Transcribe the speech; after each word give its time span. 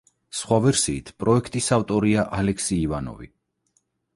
სხვა 0.37 0.57
ვერსიით 0.63 1.11
პროექტის 1.23 1.67
ავტორია 1.79 2.25
ალექსი 2.41 2.81
ივანოვი. 2.89 3.31